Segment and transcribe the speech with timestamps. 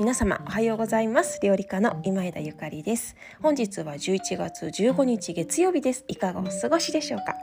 [0.00, 1.38] 皆様おはようございます。
[1.40, 3.14] 料理家の今枝ゆかりです。
[3.40, 6.04] 本日は11月15日月曜日です。
[6.08, 7.36] いかがお過ごしでしょうか？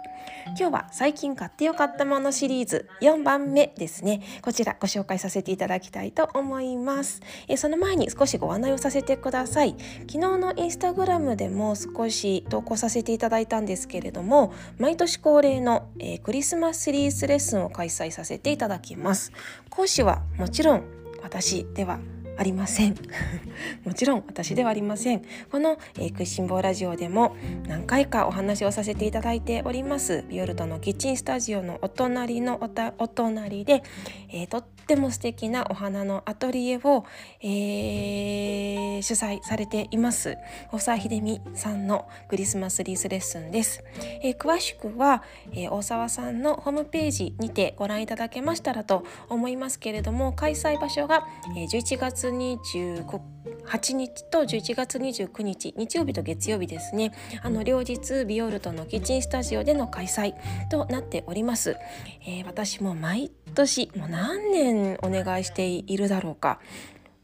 [0.47, 4.21] 今日は最近買ってよかったものシリーズ4番目ですね。
[4.41, 7.21] こちらご紹介させていただきたいと思います。
[7.47, 9.77] えその前に少しご案内をさせてください。
[10.09, 19.31] 昨日のインスタグラムでも少し投稿させていただいたんですけれども毎年恒例の、えー、クリスマスリースレッスンを開催させていただきます。
[19.69, 20.83] 講師はもちろん
[21.23, 21.99] 私では
[22.41, 22.95] ありません。
[23.85, 25.21] もちろん私ではありません。
[25.51, 27.35] この、えー、食いしん坊ラジオでも
[27.67, 30.25] 何回かお話をさせていただいております。
[30.27, 32.59] ビオルトのキッチンスタジオのお隣の
[32.97, 33.83] お隣で、
[34.29, 37.05] えー、とっても素敵なお花のアトリエを、
[37.41, 40.35] えー、主催されています。
[40.71, 43.83] 大沢秀美さんのクリスマスリースレッスンです、
[44.23, 57.13] えー、詳しくは、えー、大沢さんのホームページにてご覧いただけましたらと思いますけれども開催場所が、えー、11月28日と11月29日日曜日と月曜日ですね。
[57.41, 60.33] あの両日ビオルトのキッチンスタジオでの開催
[60.69, 61.77] となっております、
[62.25, 66.59] えー、私も毎年もう何年お願いしているだろうか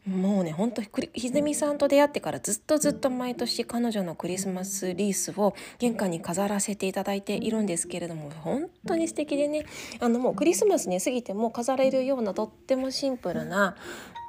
[0.08, 9.66] もうねほんとひずみさんと出会ってからずっとずっと毎年彼女のクリスマスリースを玄関に飾らせていただいているんですけれども本当に素敵でね
[10.00, 13.76] あのもうクリスマスね過ぎても飾れるようなとってもシンプルな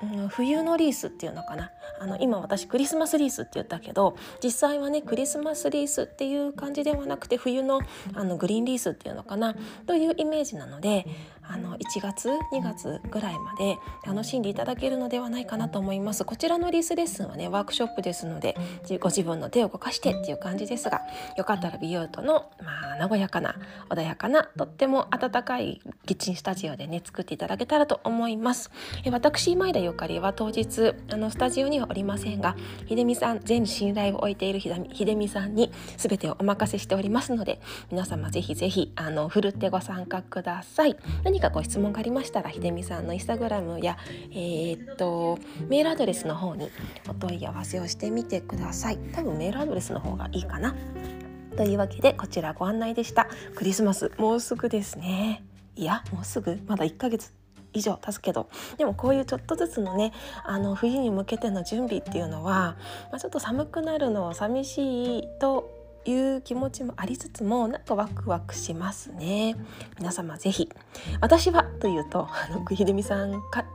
[0.02, 1.72] うん、冬のリースっていうのかな。
[2.00, 7.82] あの今私クリスマスリースって言ったけど実際はねクリスマスリースっていう感じではなくて冬の
[8.14, 11.06] あのグリーンリースっていうのかなというイメージなので
[11.50, 16.24] あの1月2月ぐらいまで楽しんでいただけるのではないかなと思います。
[16.24, 18.56] こちらのリースレッスンはねワークショップですので
[19.00, 21.02] ご自分の手を動かしてっていう感じですが
[21.38, 23.56] よかったら美容との、まあ、和やかな
[23.90, 28.70] 穏やかなとっても温かいキッチンスタジオでね作っていただけたらと思います。
[29.04, 32.56] え私前田ゆかりは当日あのスタジオにはおりませんが
[32.88, 37.60] 秀美さん全信頼を置いている秀美さんに全てをお任せしておりますので
[37.92, 40.96] 皆様ぜひぜひあのふるってご参加ください。
[41.24, 43.98] 何何かご質問がありましたらひでみさんのインスタグラムや、
[44.32, 45.40] えー、っと
[45.70, 46.70] メールアドレスの方に
[47.08, 48.98] お問い合わせをしてみてください。
[49.14, 50.76] 多分メールアドレスの方がいいかな。
[51.56, 53.30] というわけでこちらご案内でした。
[53.56, 55.46] クリスマスもうすぐですね。
[55.78, 56.60] いやもうすぐ？
[56.68, 57.32] まだ1ヶ月
[57.72, 58.50] 以上経つけど。
[58.78, 60.12] でもこういうちょっとずつのね
[60.44, 62.76] あの冬に向けての準備っていうのは、
[63.12, 69.56] まあ、ちょっと寒くなるのは寂しいという気持ちもありつつもなんかワクワクしますね。
[69.98, 70.70] 皆様ぜひ
[71.22, 73.32] 私はというとあのひでみさん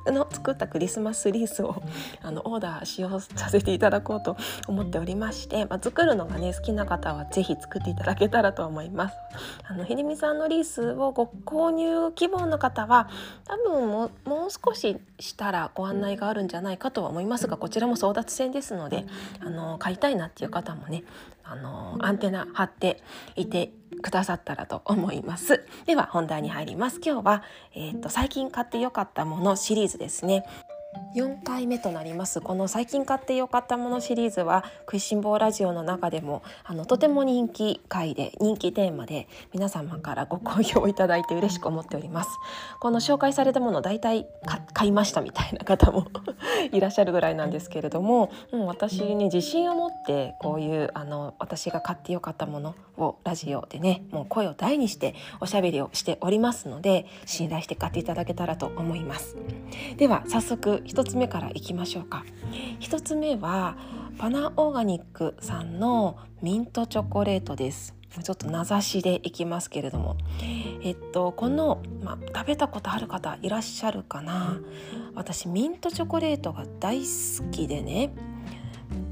[0.07, 1.83] の作ったクリスマスリースを
[2.23, 4.37] あのオーダーしようさせていただこうと
[4.67, 9.17] 思っておりまして、まあ、作るのがね好きな方はぜひ作っていただけたらと思います。
[9.65, 13.09] あのひでみさんのリースをご購入希望の方は
[13.45, 19.05] 多分ももう少ししたらご案内があるんじゃないかとは思いますがこちらも争奪戦ですので
[19.41, 21.05] あの買いたいなっていう方もね
[21.45, 23.03] あのアンテナ張って
[23.37, 23.73] いて
[24.03, 25.65] くださったらと思います。
[25.87, 27.01] では本題に入ります。
[27.05, 27.43] 今日は、
[27.75, 30.45] えーと、と最近買ってよかったものシリーズですね。
[31.15, 32.41] 4回目となります。
[32.41, 42.31] この最近買ってよかったものシリーズは食いしん坊ラジオの中でもあのとても人気回で人気テーマで皆様からご好評いただいて嬉しく思っております。
[42.81, 44.27] この紹介されたもの大体
[44.73, 46.09] 買いましたみたいな方も
[46.73, 59.37] いらっしゃるぐらいなんですけれどももう私に自信を持ってこういうあの私が買ってよかったものをラジオでねもう声を大にしておしゃべりをしておりますので信頼して買っていただけたらと思います。
[59.97, 62.25] では早速1つ目からいきましょうか。
[62.81, 63.77] 1つ目は
[64.17, 67.95] パナオーガニックさんのミントチョコレートです。
[68.23, 70.17] ちょっと名指しでいきますけれども。
[70.83, 74.59] えっとこの、ま、食べたことある方いらっしゃるかな。
[75.15, 78.15] 私ミントチョコレートが大好きでね。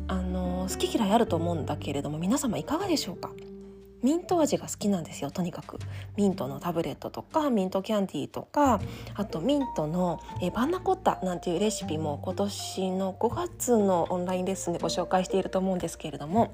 [0.08, 3.30] あの好き嫌いあると思うんだけれども皆様いかがでしょうか？
[4.02, 5.78] ミント味が好きなんですよとにかく。
[6.16, 8.80] ミントのタブレットとかミントキャンディーとか
[9.14, 16.52] あとミントのえバンナコッタなんていうレシピも今年の5月のオンラインレッスンでご紹介していると思うんですけれども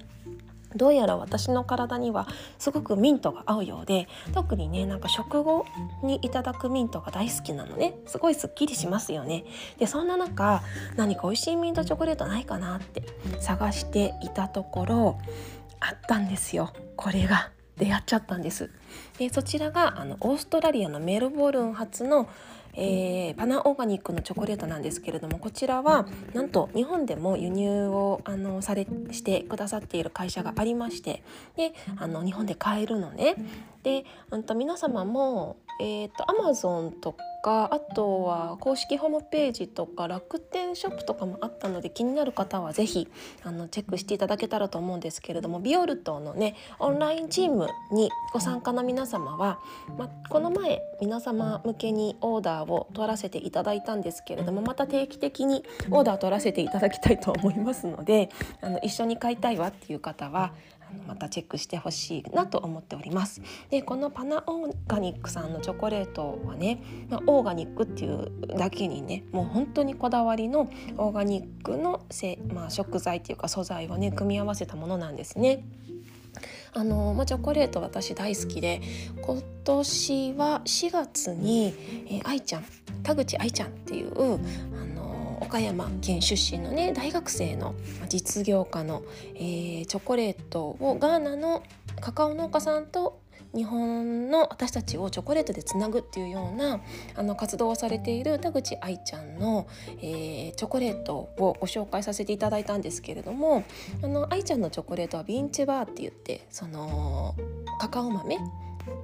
[0.77, 2.27] どうやら私の体には
[2.59, 5.65] すごくミントが合うようで特にねなんか食後
[6.03, 7.95] にいただくミントが大好きなのね。
[8.06, 9.45] すごいすっきりしますよね。
[9.79, 10.62] でそんな中
[10.97, 13.03] 何か美味しいミントチョコレートないかなって
[13.41, 15.19] 探していたところ
[15.81, 16.73] あったんですよ。
[16.97, 17.51] これが。
[17.79, 18.71] 出会っちゃったんです。
[19.19, 22.29] でそちらがあのオーストラリアのメルボルン発の
[22.75, 31.23] えー、パナオーガニックのチョコレートなんですけれどもこちらはなんと日本でも輸入をあのされしてくださっている会社がありまして
[31.56, 33.37] であの日本で買えるのね。
[33.82, 43.09] で、うん、と皆様も、えーと、と Amazon とかあとは公式ホームページとか楽天ショップとかもあったので気になる方は是非
[43.44, 49.61] あのチェックしていただけたらと思うんですけれどもビオルトのねオンラインチームにご参加の皆様は、
[49.97, 60.53] ま、この前皆様向けにオーダーーを取らせていただいたんですけれどもまた定期的にオーダー取らせていただきたいと思いますのであの一緒に買いたいわっていう方は
[61.07, 63.43] またチェックしてほしいなと思っております。
[63.71, 75.65] でこのパナオーガニックさんのチョコレートはね、まあ、オーガニックっていうだけにねもう本当にこだわりのオーガニックのせ、まあ、食材っていうか素材をね組み合わせたものなんですね。
[76.73, 78.81] あのまあ、チョコレート私大好きで
[79.20, 81.75] 今年は4月に、
[82.06, 82.65] えー、愛ちゃん
[83.03, 87.75] 田口愛ちゃんっていうあの岡山県出身のね大学生の
[88.09, 89.03] 実業家の、
[89.35, 91.62] えー、チョコレートをガーナの
[92.00, 93.21] カカオ農家さんと
[93.55, 96.81] 日本の私たちをチョコレートでつなぐっていうような
[97.15, 99.67] あの活動をされている田口愛ちゃんの、
[100.00, 103.65] えー、チョコレートをご紹介させていただいたんですけれども
[104.03, 107.35] あの愛ちゃんのチョコレートはビンチバーって言ってその
[107.81, 108.37] カカオ豆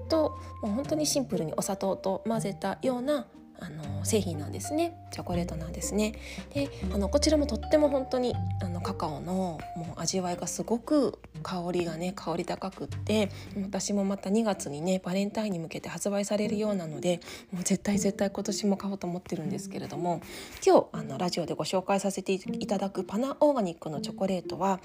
[0.08, 3.26] ともう本当にシンプルにお砂糖と混ぜたような
[3.60, 4.96] あの製品なんですね。
[5.10, 6.14] チョコレートなんですね。
[6.52, 13.30] であのこちらもとっても本当にあのカカオのもう味わいがすごく香りがね香り高くって
[13.62, 17.20] 私もまた2月にねバレンタインに向けて発売されるようなので
[17.52, 20.20] もう絶対絶対今年も買おうと思ってるんですけれども
[20.64, 24.80] 今日あのラジオでご紹介させていただくパナオーガニックのチョコレートは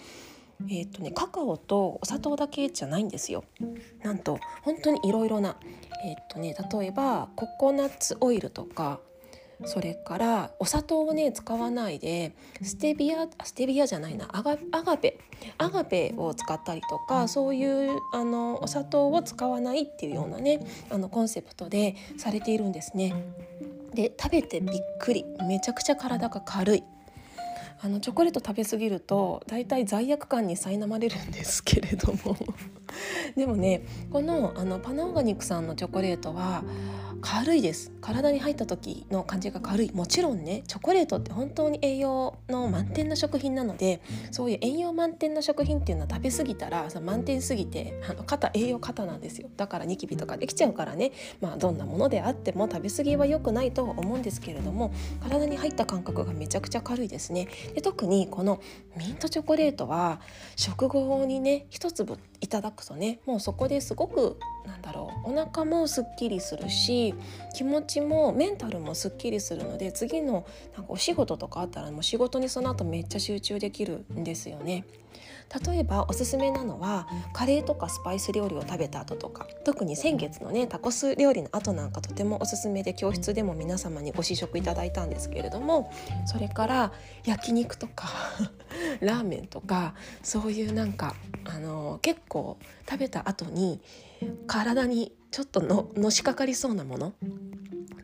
[0.67, 3.44] えーとね、カカオとお砂糖だけじゃないんですよ。
[4.03, 5.56] なんと本当にいろいろな、
[6.03, 9.00] えーとね、例えばココナッツオイルとか
[9.65, 15.19] それからお砂糖をね使わないでステビアステビアじゃないなアガアガペ
[15.57, 23.13] アガペを使ったりとかそういうあのお砂糖を使わないっていうようなねあのコンセプトでされているんですね。
[23.94, 26.83] で食べてびっくりめちゃくちゃ体が軽い
[27.81, 32.37] あのチョコレート食べ過ぎるとだいたい罪悪感に苛まれるんですけれども。
[33.37, 36.63] でもねこのあのパナオーガニックさんのチョコレートは
[37.21, 37.92] 軽いです。
[38.01, 39.92] 体に入った時の感じが軽い。
[39.92, 44.01] もちろんねチョコレートって本当に栄養の満点な食品なので
[44.31, 49.50] そういう栄養満点な食品っていうのは食べ過ぎたら満点すぎてあの肩栄養肩なんですよ。
[49.57, 51.12] だからニキビとかできちゃうからね。
[51.42, 57.48] まあどんなものであっても食べ過ぎは良くないとは思うんですけれども体に入った感覚がめちゃくちゃ軽いですね。
[57.75, 58.60] で特にこの
[58.98, 60.21] ミントチョコレートは
[60.56, 67.13] 食後にね一粒いただくとねもうそこですごくなんだろうお腹もすっきりするし
[67.53, 70.45] 気持ちもメンタルもすっきりするので次の
[70.75, 74.86] なんかお仕事とかあったらもう仕事にその後めっちゃ集中できるんですよね。
[75.65, 85.91] 例えばおすすめなのはカレーとかスパイス料理を食べた後とか特に先月のねタコス料理の後なんかとてもおすすめで教室でも皆様にご試食いただいたんですけれども
[86.25, 86.93] それから
[87.25, 88.09] 焼肉とか
[89.01, 91.15] ラーメンとかそういうなんか
[91.45, 92.57] あの結構
[92.87, 93.81] 食べた後に
[94.47, 97.14] 体にちょっとののしかかりそうなもの。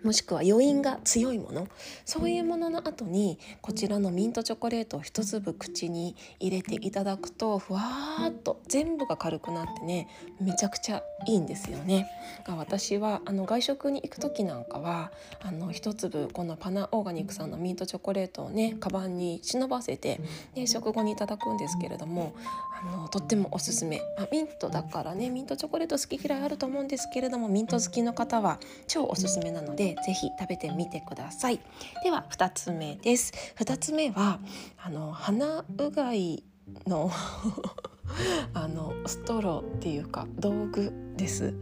[0.06, 1.68] もしくは余韻が強いもの。
[2.06, 10.08] そういうものの後にこちらのミントチョコレートを一粒口に入れていただくとふわーっと全部が軽くなってね
[10.40, 12.08] めちゃくちゃいいんですよね。
[12.48, 20.22] 私はあの外食に行く時なんかはあの一粒このパナオーガニックさんのミントチョコレートをねカバンに忍ばせて、
[20.54, 22.36] ね、食後にいただくんですけれども
[22.80, 31.60] あのとってもおすすめ、あ、ミントだからねミントチョコレートき嫌いあると思うんですけれどもミント好きの方は超おすすめなのでぜひ食べてみてください。
[32.04, 33.34] では2つ目です。
[33.58, 34.40] 2つ目は
[34.78, 36.44] あの鼻うがい
[36.88, 37.12] の
[38.54, 41.54] あのストローっていうか道具です。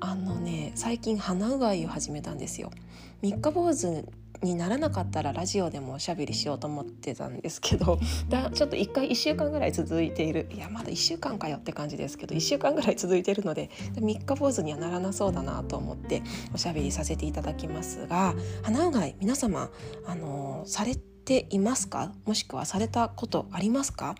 [0.00, 2.70] あのね最近鼻うがいを始めたんですよ。
[3.22, 4.04] 三日坊主
[4.42, 10.48] にならなかったらラジオでもおしゃべりしようと思ってたんですけど だちょっと1回1週間ぐらい続いている。
[10.52, 16.22] いやまだ1週間かよって感じですけど1週間ぐらい続いているので3日坊主にはならなそうだなと思って
[16.54, 19.70] おしゃべりさせていただきますが鼻うがい皆様
[20.06, 22.12] あのされていますか？
[22.24, 24.14] もしくはされたことありますか？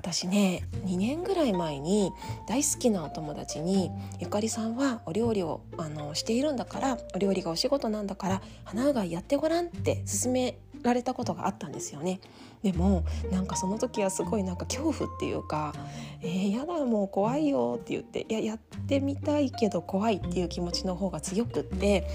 [0.00, 2.10] 私ね2年ぐらい前に
[2.48, 12.20] 大好きなお友達にゆかりさんはお料理をあのしているんだからお料理がお仕事なんだから花うがいやってごらんって勧められたことがあったんですよね
[12.62, 15.72] でもなんかその時はすごいなんか恐怖っていうか
[16.22, 22.06] 「えー、やだもう怖いよ」って言って「いややってみたいけど怖い」っていう気持ちの方が強くって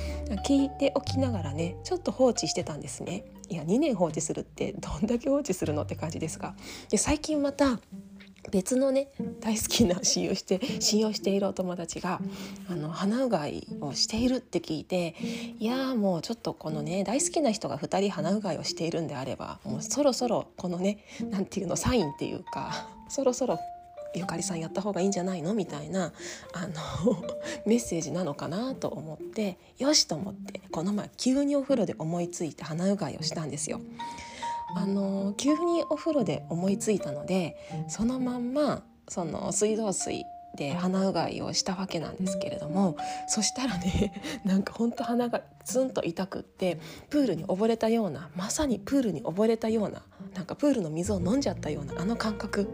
[0.47, 3.25] 聞いておきながらねちょっと放置してたんですね。
[3.49, 6.55] いや2年放置するってどんだけ放置するのって感じですが
[6.89, 7.79] で最近また
[8.51, 9.09] 別のね
[9.39, 12.19] 大好きな親友して信用しているお友達が
[12.69, 15.15] あの鼻うがいをしているって聞いて
[15.59, 20.99] いやもうちょっとこのね大好きな人が2人鼻うがいをしているんであればもうそろそろこのね
[21.31, 23.59] 何て言うのサインっていうかそろそろ
[24.15, 25.53] ゆかりさんやった方がいいんじゃないの？
[25.53, 26.13] みたいな
[26.53, 27.23] あの
[27.67, 33.81] メッセージなのかなと思ってよしと思ってこの前急にお風呂で思いついて鼻うがいをしたんですよ。
[34.73, 37.55] あの急にお風呂で思いついたので
[37.87, 42.97] そのまんまその水道水で鼻うがいをしたわけなんですけれども
[43.27, 50.03] そしたらね なんかほんと鼻がツンと痛くってプールに溺れたようなまさにプールに溺れたような
[50.35, 52.69] なんかプールの水を飲んじゃったようなあの感覚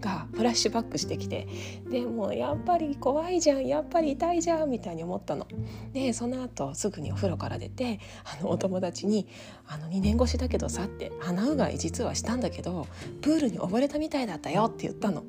[0.00, 1.48] がフラッシュバックしてきて
[1.90, 5.46] でもやっぱり怖いじゃんやっぱり痛いじゃんみたいに思ったの。
[5.92, 9.26] でその後すぐにお風呂から出てあのお友達に
[9.66, 12.86] 「あの2年越しだけどさ」って「鼻うがい実はしたんだけど
[13.20, 15.24] プールに溺れたみたいだったよ」って言ったの。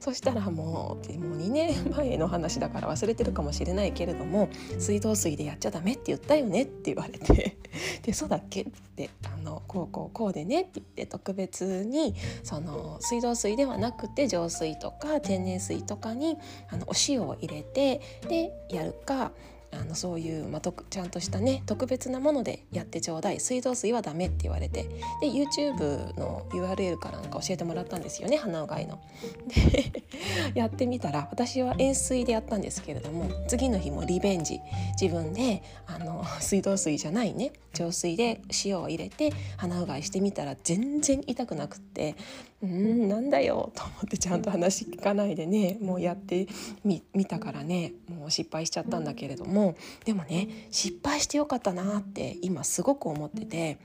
[0.00, 7.56] そしたらもうもう2年前の話だから忘れてるかもしれないけれども水道水でやっちゃダメって言ったよねって言われて
[8.02, 8.66] でそうだっけっ
[8.96, 16.36] てあのこうこうこうでねって言って特別にその水道水ではなくて浄水とか天然水とかに
[16.70, 19.32] あのお塩を入れてでやるか
[19.70, 24.84] あのそういう、まあ、とちゃんとしたね特別なものでやってちょうだい水道水はダメって言われて
[25.20, 29.00] で YouTube の URL からなんか教えてもらったんですよね鼻うがいの。
[29.48, 29.92] で
[30.54, 34.60] やってみたら私は塩水でやったんですけれども次の日もリベンジ
[35.00, 42.16] 自分であの水道水じゃないね浄水で塩を入れて鼻うがいしてみたら全然痛くなくって
[42.62, 43.08] うん。
[43.08, 46.48] なんだよと思ってちゃんと話聞かないでねもうやって
[46.84, 53.78] み見たからねもう失敗しちゃったんだけれどもでもね失敗してよかったなって今すごく思ってて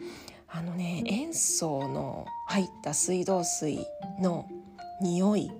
[0.47, 3.85] あのね塩素の入った水道水
[4.19, 4.47] の
[5.01, 5.51] 匂い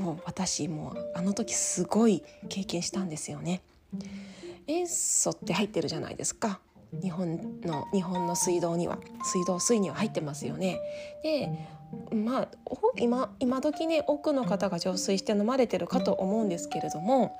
[0.00, 3.62] を私もあの時すごい経験したんですよね。
[4.66, 6.60] 塩素って入ってるじゃないですか。
[7.02, 8.98] 日本の日本の水道には。
[9.24, 10.78] 水道水には入ってますよね。
[11.22, 11.50] で
[12.12, 12.48] まあ
[12.98, 17.38] 今今時ね多くの方が浄水して飲まれてるかと思うんですけれども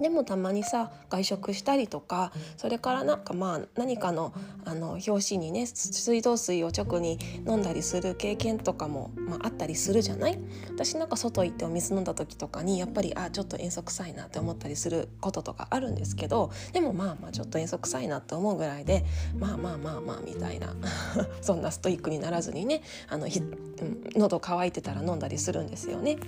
[0.00, 4.32] でもたまにさ外食したりとかそれからなんかまあ何かの
[4.64, 10.38] あの表紙にね水道水を直に飲んだりする経験とかも、まあ、あったりするじゃない？
[10.70, 19.04] 私なんか外行ってお水飲んだ時とかにやっぱりあちょっと塩素臭いなって思ったりすることとかあるんですけどでもまあまあちょっと塩素臭いなって思うぐらいで
[19.38, 20.74] まあまあまあまあみたいな
[21.40, 23.42] そんなストイックにならずにねあのひ
[24.16, 26.18] 喉乾いてたら飲んだりするんですよね。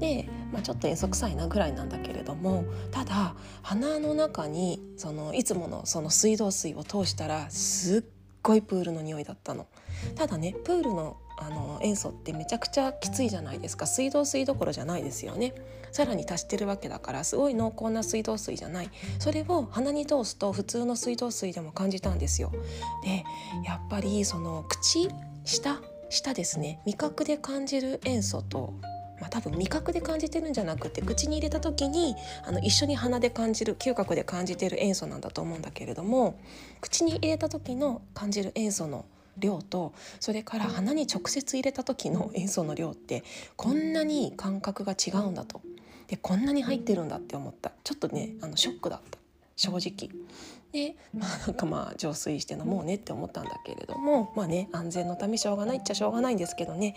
[0.00, 8.02] で、まあ、ちょっと塩素臭いなぐらいなんだけれどもただ鼻の中にそのいつものその水道水を通したらすっ
[8.42, 9.66] ごいプールの匂いだったの。
[10.14, 13.86] ただねプールのあの塩素ってめちゃくちゃきついじゃないですか。
[13.86, 15.54] 水道水どころじゃないですよね。
[15.92, 18.90] さらに足してるわけだからすごい濃厚な水道水じゃない。
[19.18, 22.52] それを鼻に通すと普通の水道水でも感じたんですよ。
[23.04, 23.24] で
[23.64, 25.10] やっぱりその口
[25.44, 26.80] 舌舌ですね。
[26.86, 28.72] 味覚で感じる塩素と
[29.20, 36.38] まあ、多分味覚で感じてるんじゃなくて口に入れた時にあの一緒に鼻で感じる嗅覚で感じてる塩素なんだと思うんだけれども
[36.80, 39.04] 口に入れた時の感じる塩素の
[39.38, 43.22] 量とそれから鼻に直接入れた時の塩素の量って
[43.56, 45.60] こんなに感覚が違うんだと。
[46.08, 47.72] でこんなに入ってるんだって思った。
[47.82, 49.18] ちょっとねあのショックだった。
[49.56, 50.10] 正直。
[50.72, 56.96] でまあなんかまあ浄水して飲もうねって思ったんだけれどもまあね安全のためしょうがないっちゃしょうがないんですけどね。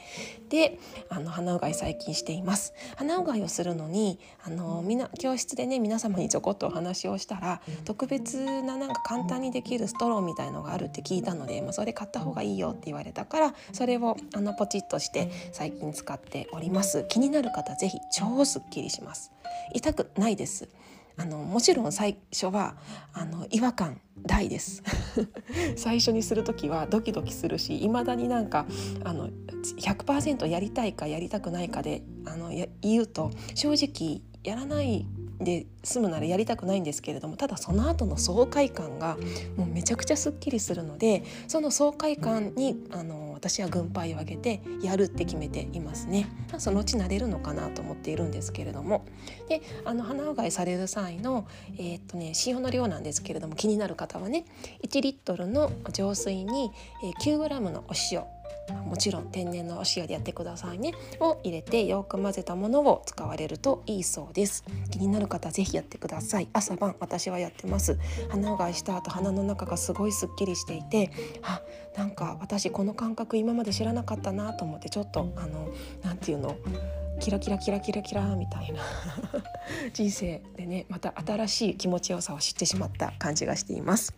[0.49, 2.73] であの鼻うがい最近しています。
[2.97, 17.05] 鼻うがいをするのにあのみな教室でね皆様にちょこっとお話をしたら特別ななんか簡単にできるストローみたいのがあるって聞いたので、まあ、それ買った方がいいよって言われたからそれをあのポチッとして最近使っております。
[17.09, 19.31] 気になる方ぜひ超すっきりします。
[19.73, 20.67] 痛くないです
[21.19, 22.77] あのもちろん最初は
[23.13, 24.81] あの違和感大です。
[25.75, 28.65] 最初にする時はドキドキするし未だになんか
[29.03, 29.29] あの
[29.77, 35.05] 100%やりたいかやりたくないかであの言うと正直やらない
[35.39, 39.17] で済むならやりたくないんですけれどもただその後の爽快感が
[39.55, 46.27] もうめちゃくちゃすっきりするのでその爽快感にあの私は軍配を上げてやるって決めていますね。
[46.57, 49.05] そのうち慣れるのかなと思っているんですけれども。
[49.47, 54.45] であの鼻うがいされる際のえー、っとね使用の量なんですけれども気になる方はね
[54.83, 56.71] 1リットルの浄水に
[57.23, 58.23] 9g のお塩
[58.85, 60.93] もちろん天然のお塩でやってくださいね。
[61.19, 64.63] を入れてよく混ぜたものを使われるといいそうです。
[64.91, 66.47] 気になる方ぜひやってください。
[66.53, 67.97] 朝晩私はやってます。
[68.29, 71.61] 鼻うがいした後鼻の中がすごいすっきりしていてあ
[71.97, 75.69] なんか私この感覚今まで知らなかったなと思ってちょっとあの
[76.03, 76.57] なんていうの？
[77.19, 78.81] キラキラキラキラキラみたいな。
[79.93, 84.13] 人生でねまた新しい気持ちよさを知ってしまった感じがしています。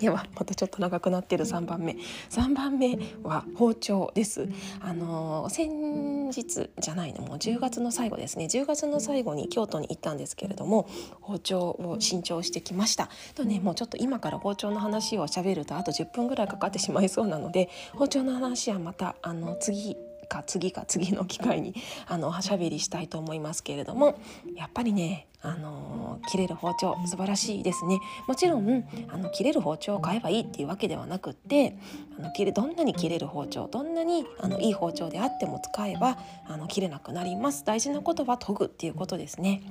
[0.00, 1.96] ではまたちょっと長くなってる3番目。
[2.30, 4.48] 3番目は包丁です。
[4.80, 8.46] あの先日じゃないのもう10月の最後ですね。
[8.46, 10.88] 10月の最後に京都に行ったんですけれども
[11.20, 13.08] 包丁を新調してきました。
[13.34, 21.74] とねもうちょっと今から包丁の話をしゃべるとあと10分ぐらいかかってしまいそうなので包丁の話はまたあの次か次か次の機会に
[22.06, 24.18] あのおしゃべりしたいと思いますけれども
[24.54, 28.00] やっぱりねあの切れる包丁素晴らしいですね。
[28.26, 31.76] もちろんあの切れる包丁を買えばいいっていうわけではなくって
[32.18, 36.16] あの切れどんなに切れる包丁どんなにあのいい包丁であっても使えば
[36.46, 37.62] あの切れなくなります。
[37.66, 39.62] 大事なことは研ぐっていうことですね。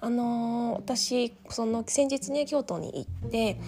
[0.00, 3.60] あの私その先日ね京都に行って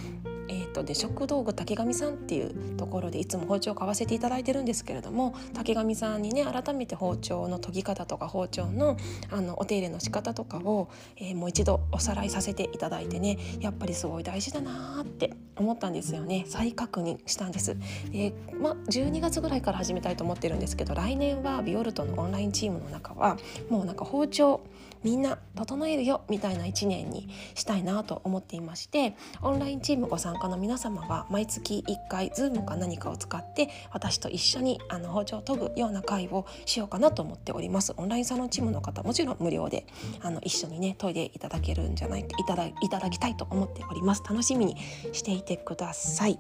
[0.49, 8.97] えーと、で食道具竹上さんっていうところでいつも包丁を買わせていただいてるんですけれども竹上さんにね改めて包丁の研ぎ方とか包丁の
[9.31, 17.77] あのお手入れの仕方とかを、えー、もう一度おさらいさせていただいてねやっぱりすごい大事だなって思ったんですよね再確認したんです。
[18.11, 23.37] でまあ、12月ぐらいから始めたいと思ってるんですけど来年はビオルトのオンラインチームの中は
[23.69, 24.61] もうなんか包丁
[25.05, 37.93] みんな整えるよみたいな1年にしたいなと思っていましてオンラインチームご参加の皆様は毎月1回 Zoom か何かを使って私と一緒にあの包丁を研ぐような会をしようかなと思っております。
[37.97, 39.87] オンラインサロンチームの方もちろん無料で
[40.23, 44.23] あの一緒にね研いでいただけるんじゃないいただいただきたいと思っております。
[44.29, 44.77] 楽しみに
[45.13, 46.39] していてください。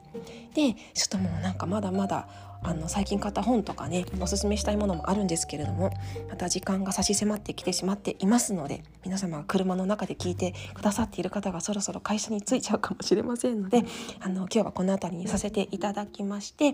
[0.54, 2.28] でちょっともうなんかまだまだ
[2.64, 5.90] あの最近買った本とかねおすすめしたいものもあるんですけれども
[6.28, 13.84] また時間が差し迫ってきてしまっていますので皆様が車の中で聞いてくださっている方がそろそろ会社に着いちゃうかもしれませんので
[14.20, 16.72] あの今日はこの辺りにさせていただきまして、え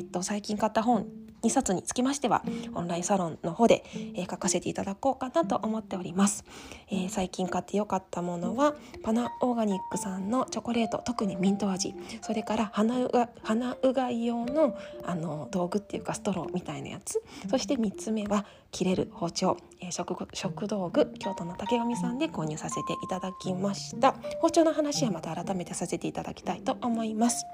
[0.00, 1.06] ー、っと最近買った本
[1.42, 2.42] 2冊につきましては
[2.74, 6.44] オンラインサロンの方で、えー、書かせていただこうかなと思っております、
[6.90, 11.94] えー、最近買ってよかったものはパナオーガニックさんのチョコレート特にミント味。
[12.22, 17.22] それから鼻うが鼻うがい用のあの道具っていうかストローみたいなやつ。
[17.50, 21.12] そして3つ目は切れる包丁、えー、食食道具。
[21.18, 24.14] 京都の竹上さんで購入させていただきました。
[24.40, 27.44] 包丁の話はまた改めてさせていただきたいと思います。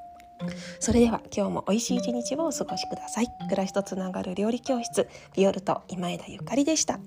[0.81, 3.27] それでは今日も美味しい一日をお過ごしください。
[3.49, 6.99] 暮らしとつながる料理教室ビオルト今枝ゆかりでした。